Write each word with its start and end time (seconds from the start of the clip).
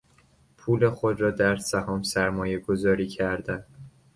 پول 0.57 0.89
خود 0.89 1.21
را 1.21 1.31
در 1.31 1.55
سهام 1.55 2.03
سرمایه 2.03 2.59
گذاری 2.59 3.07
کردن 3.07 3.65